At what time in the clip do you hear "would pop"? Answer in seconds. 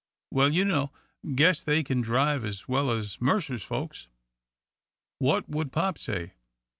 5.47-5.99